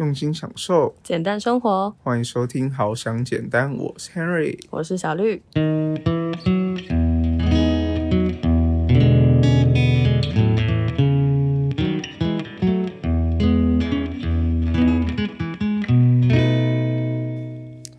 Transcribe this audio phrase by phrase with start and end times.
[0.00, 1.94] 用心享受，简单生活。
[2.02, 5.42] 欢迎收听《好想简单》，我是 Henry，我是小绿。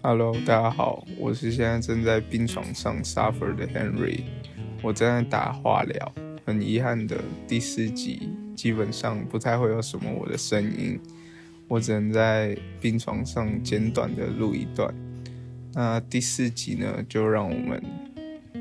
[0.02, 4.22] Hello，大家好，我是现在正在病床上 suffer 的 Henry，
[4.82, 6.12] 我正在打化疗。
[6.48, 7.16] 很遗憾的，
[7.48, 11.00] 第四集基本上不太会有什么我的声音，
[11.72, 14.94] 我只能在病床上简短的录一段。
[15.74, 17.82] 那第四集呢，就让我们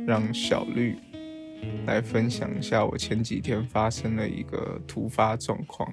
[0.06, 0.94] 让小绿
[1.88, 5.92] 来分享一下我前几天发生了一个突发状况。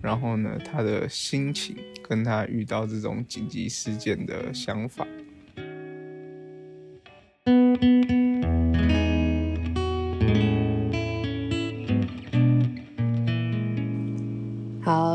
[0.00, 1.74] 然后呢，他的心情
[2.08, 5.04] 跟他遇到这种紧急事件的想法。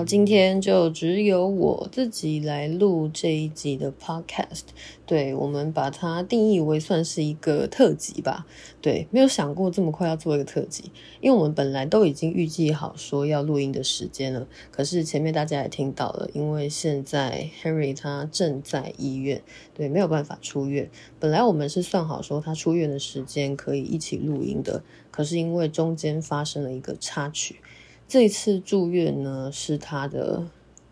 [0.03, 4.63] 今天就只有我自己来录这一集的 podcast，
[5.05, 8.45] 对我们把它定义为算是一个特辑吧。
[8.81, 14.47] 对，没有想过这么快要做一个特辑，因为我们本来都已经预计好说要录音的时间了。
[14.71, 19.41] 可是前面大家也听到了，因为现在 Henry 他正在医院，
[19.73, 20.89] 对，没有办法出院。
[21.19, 27.57] 本来我们是算好说他出院的时间可以一起录音的，可是因为中间发生了一个插曲。
[28.11, 30.45] 这次住院呢，是他的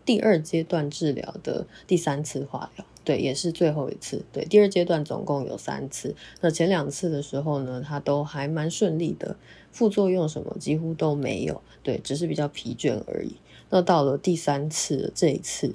[0.06, 4.24] 第二阶段治疗的第三次化疗，对，也是最后一次。
[4.32, 9.36] 对，第二阶段总共有三次，那前两次的时候呢，他都还蛮顺利的，
[9.70, 13.36] 副作用什么几乎都没有，对，只是比较疲倦而已。
[13.68, 15.74] 那到了第三次这一次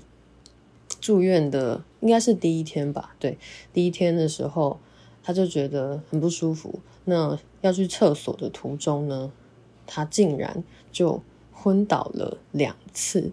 [1.00, 3.16] 住院的，应该是第一天吧？
[3.20, 3.38] 对，
[3.72, 4.80] 第一天的时候
[5.22, 9.32] 他就觉得很不舒服，那要去厕所的途中呢，
[9.86, 11.22] 他竟然就。
[11.56, 13.32] 昏倒了两次，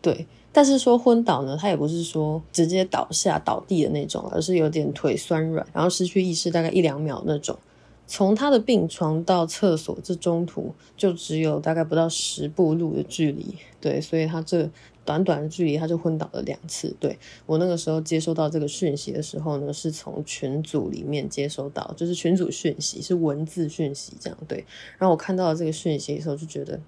[0.00, 7.58] 对，但是说昏倒呢，他也不是说直接倒下倒地的那种，而是有点腿酸软，然后失去意识大概一两秒那种。
[8.06, 14.70] 从他的病床到厕所这中途就只有大概不到十步路的距离，对，所以他这
[15.06, 16.94] 短短的距离他就昏倒了两次。
[17.00, 24.58] 对我那个时候接收到这个讯息的时候呢，是从群组里面接收到，就是群组讯息是文字讯息这样，对。
[24.98, 26.78] 然后我看到了这个讯息的时候就觉得。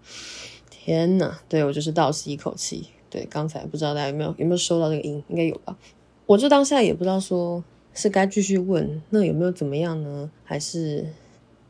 [0.87, 2.87] 天呐，对我就是倒吸一口气。
[3.11, 5.77] 对，刚才不知道大家有没有有没有收到这个音，应该有吧？
[6.27, 10.31] 我就当下也不知道说是该继续问，那有没有怎么样呢？
[10.45, 11.13] 还是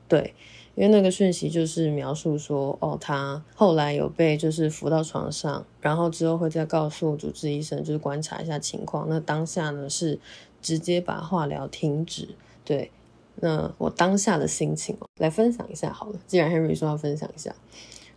[0.06, 0.34] 对，
[0.74, 9.06] 因为那个讯息就是描述说，哦，他后来有被就是扶到床上，然后之后会再告诉主治医生，就是观察一下情况。
[9.08, 10.18] 那当下呢是
[10.60, 12.28] 直接把化疗停止。
[12.66, 12.90] 对，
[13.36, 16.18] 那我当下的心情来分享一下好了。
[16.26, 17.54] 既然 Henry 说要分享一下。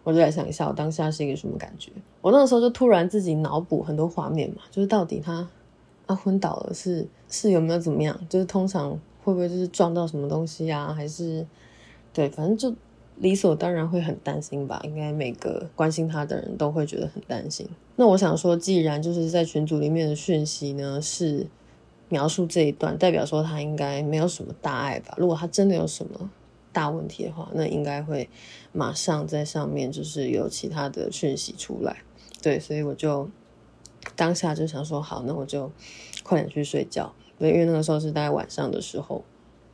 [0.09, 1.91] 我就来想一下，我当下是一个什么感觉？
[2.19, 5.47] 我那个时候就突然自己脑补很多画面嘛，就是到底他
[6.07, 8.19] 啊昏倒了是是有没有怎么样？
[8.27, 8.89] 就是通常
[9.23, 10.91] 会不会就是撞到什么东西啊？
[10.91, 11.45] 还是
[12.11, 12.75] 对，反正就
[13.17, 14.81] 理所当然会很担心吧。
[14.83, 17.67] 应该每个关心他的人都会觉得很担心。
[17.95, 21.45] 那我想说，既然就是在群组里面的讯息呢是
[22.07, 25.13] 描述这一段，代表说他应该没有什么大碍吧？
[25.17, 26.31] 如果他真的有什么？
[26.71, 28.29] 大问题的话，那应该会
[28.71, 32.03] 马上在上面就是有其他的讯息出来，
[32.41, 33.27] 对，所以我就
[34.15, 35.71] 当下就想说，好，那我就
[36.23, 39.23] 快点去睡觉，对，因为那个时候是大概晚上的时候，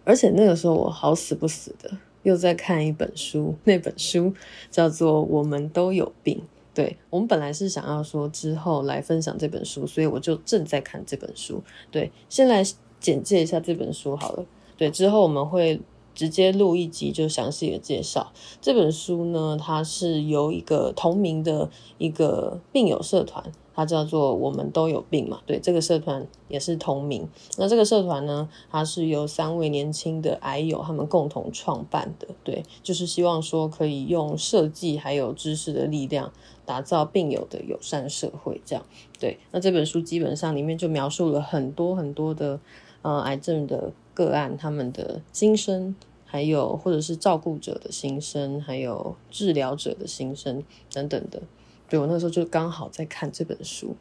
[0.04, 1.92] 而且那个时候我好死不死的
[2.24, 4.34] 又在看一本书，那本书
[4.72, 6.38] 叫做《我们都有病》，
[6.74, 12.64] 对我们本来是想要说之后来分享这本书，所以我就正在看这本书，对，先来
[13.02, 14.46] 简介一下这本书好了，
[14.78, 15.82] 对，之后我们会。
[16.16, 18.32] 直接录一集就详细的介绍
[18.62, 27.28] 这本书呢，它是由一个同名的一个病友社团，它叫做“我们都有病”嘛，对，这个社团也是同名。
[27.58, 36.32] 那这个社团呢，它是由三位年轻的癌友他们共同创办的，对，就是希望说可以用设计还有知识的力量，
[36.66, 38.86] 打造病友的友善社会，这样。
[39.20, 42.60] 对，那这本书基本上里面就描述了很多很多的
[43.02, 43.92] 呃癌症的。
[44.16, 51.44] 个案他们的心声，还有或者是照顾者的心声，还有治疗者的心声等等的。
[51.90, 53.96] 对我那时候就刚好在看这本书，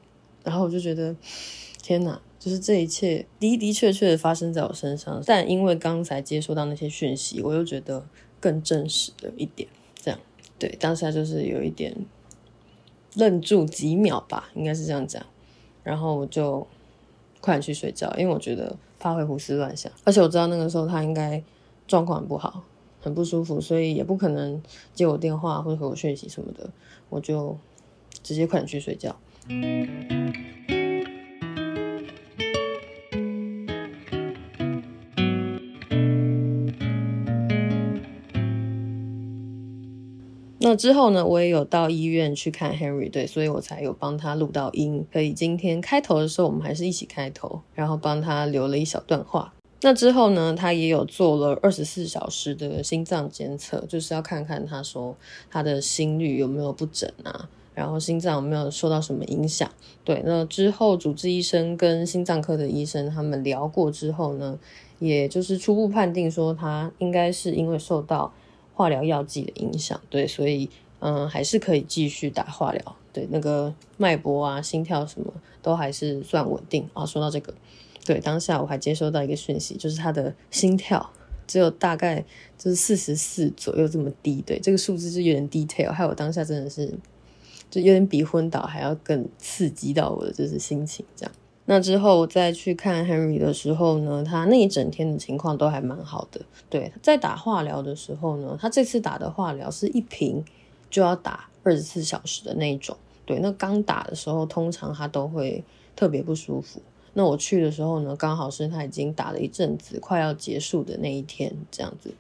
[0.44, 1.14] 然后我就觉得
[1.82, 5.20] 天哪，就是这一切的的确确的发生在我身上。
[5.26, 8.06] 但因为刚才接收到那些讯息，我又觉得
[8.38, 9.68] 更真实的一点。
[9.96, 10.20] 这样
[10.58, 11.94] 对当下就是有一点
[13.14, 15.26] 愣住几秒吧，应该是这样讲。
[15.82, 16.66] 然后我就
[17.40, 18.76] 快点去睡觉，因为我觉得。
[19.04, 21.42] 他会胡思乱想，而且我知道那个时候他应该
[21.86, 22.64] 状况很不好，
[23.02, 24.62] 很不舒服，所以也不可能
[24.94, 26.70] 接我电话或者回我讯息什么的，
[27.10, 27.54] 我就
[28.22, 29.14] 直接快点去睡觉。
[40.76, 49.52] 之后呢，我也有到医院去看 Henry，对，所以我才有帮他录到音，可以今天开头的时候我们还是一起开头，然后帮他留了一小段话。
[49.82, 55.16] 那之后呢，他也有做了二十四小时的心脏监测，就是要看看他说
[55.50, 59.70] 他的心率有没有不整啊，然后心脏有没有受到什么影响。
[60.04, 64.58] 对，那之后主治医生跟心脏科的医生他们聊过之后呢，
[64.98, 68.32] 也就是初步判定说他应该是因为受到。
[68.74, 70.68] 化疗药剂的影响，对，所以
[70.98, 72.96] 嗯，还是可以继续打化疗。
[73.12, 75.32] 对，那个脉搏啊、心跳什么
[75.62, 77.06] 都还是算稳定啊。
[77.06, 77.54] 说到这个，
[78.04, 81.08] 对，当下我还接收到一个讯息，就是他的心跳
[81.46, 82.24] 只有大概
[82.58, 86.92] 就是四十四左右这么低，对，这个数字就有点 detail，害我当下真的是
[87.70, 91.32] 就有点比昏倒还要更刺激到我的就是心情这样。
[91.66, 96.42] 那之后再去看 Henry 的时候呢，他那一整天的情况都还蛮好的。
[96.68, 100.44] 对，在打化疗的时候呢，他这次打的化疗是一瓶
[100.90, 102.94] 就要打二十四小时的那种。
[103.24, 105.64] 对，那刚打的时候，通常他都会
[105.96, 106.82] 特别不舒服。
[107.14, 112.12] 那我去的时候呢，刚好是他已经打了一阵子，快要结束的那一天，这样子，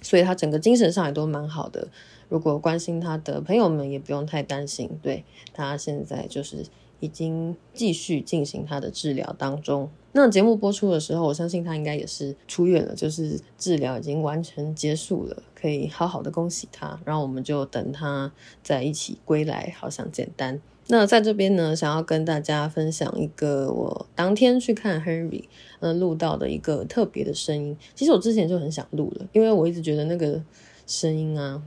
[0.00, 1.88] 所以他整个精神上也都蛮好的。
[2.30, 4.88] 如果关心他的朋友们，也不用太担心。
[5.02, 6.64] 对他现在就是。
[7.00, 9.90] 已经继续进行他的治疗当中。
[10.12, 17.00] 那节目播出的时候，我相信他应该也是出院了，就是治疗已经完全结束了，可以好好的恭喜他。
[17.04, 18.32] 然后我们就等他
[18.62, 20.60] 在一起归来，好像简单。
[20.88, 25.44] 那在这边呢，想要跟大家分享一个我当天去看 Henry，
[25.78, 27.76] 呃，录到的一个特别的声音。
[27.94, 30.42] 其实我之前就很想录了，因为我一直觉得那个
[30.88, 31.62] 声音啊，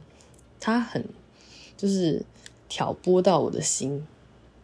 [0.60, 1.06] 它很
[1.78, 2.22] 就是
[2.68, 4.06] 挑拨到我的心。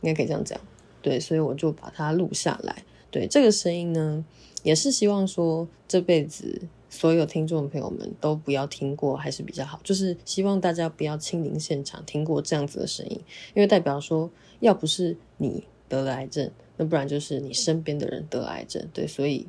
[0.01, 0.59] 应该可以这样讲，
[1.01, 2.83] 对，所以我就把它录下来。
[3.11, 4.23] 对这个声音呢，
[4.61, 9.79] 也是希望说这辈子所有听众朋友们都不要听过，还是比较好。
[9.83, 13.19] 就是希望大家不要亲临现场听过这样子的声音，
[13.55, 14.29] 因为代表说，
[14.59, 19.47] 要不是你得了癌症，那不然就是你身边的人得癌症，对，所以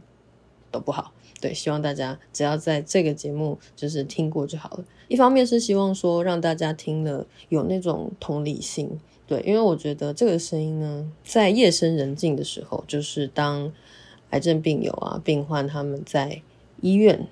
[0.70, 1.12] 都不好。
[1.38, 4.84] 对，希望大家只要在这个节目就是听过就好了。
[5.08, 8.98] 一方面是希望说让大家听了有那种同理心。
[9.30, 13.72] 对，因为我觉得这个声音呢，在夜深人静的时候，就是当
[14.30, 16.42] 癌症病友啊、病患他们在
[16.80, 17.28] 医院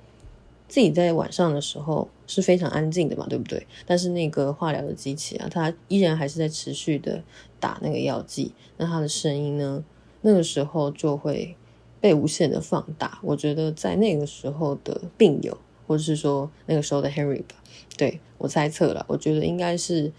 [0.69, 3.67] 自己在晚上的时候是非常安静的嘛，对不对？
[3.85, 7.21] 但是那个化疗的机器啊，它依然还是在持续的
[7.59, 9.83] 打那个药剂，那它的声音呢，
[10.21, 11.57] 那个时候就会
[12.01, 13.19] 被无限的放大。
[13.25, 15.59] 我觉得在那个时候的病友，
[15.89, 17.57] 或者是说那个时候的 Henry 吧，
[17.97, 20.13] 对我猜测了，我觉得应该是。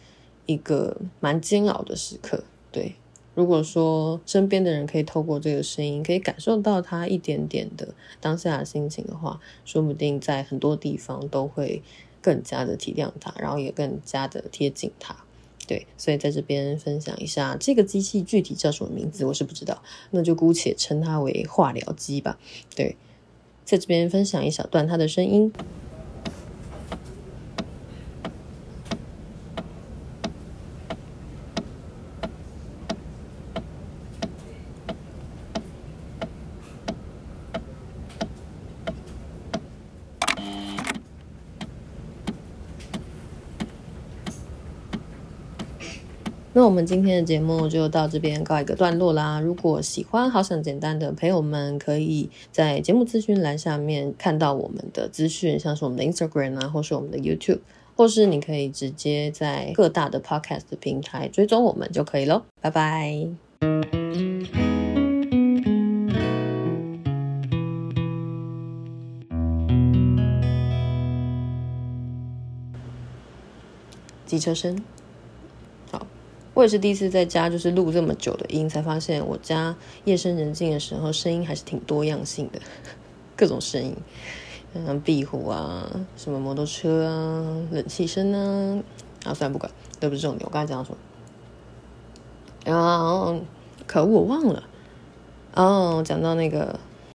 [0.49, 2.95] 一个蛮煎熬的时刻，对。
[3.35, 11.83] 如果说身边的人可以透过这个声音，可以感受到他一点点的当下的心情的话，说不定在很多地方都会
[12.19, 15.15] 更加的体谅他，然后也更加的贴近他。
[15.67, 22.39] 对，所以在这边分享一下这个机器具体叫什么名字，我是不知道，那就姑且称它为化疗机吧。
[22.75, 22.97] 对，
[23.63, 25.53] 在这边分享一小段它的声音。
[46.51, 49.39] 那我们今天的节目就到这边告一个段落啦。
[49.39, 57.59] 如果喜欢好想简单的朋友们，可以在节目资讯栏下面看到我们的资讯，像是我们的 Instagram 啊，或是我们的 YouTube，
[57.95, 62.41] 或是你可以直接在各大的 Podcast 平台追踪我们就可以喽。
[62.59, 63.27] 拜拜。
[74.25, 74.83] 机车声。
[76.59, 79.73] 我也是第一次在家就是录这么久的音，才发现我家
[80.03, 82.59] 夜深人静的时候，声音还是挺多样性的，
[83.37, 83.95] 各种声音，
[84.73, 88.83] 嗯，壁虎啊，什么摩托车啊，冷气声啊，
[89.23, 90.45] 啊，算了不管，都不是重点。
[90.45, 90.97] 我刚才讲什么？
[92.65, 93.39] 然后
[93.87, 94.61] 可恶，我忘了。
[95.55, 96.77] 哦，讲到那个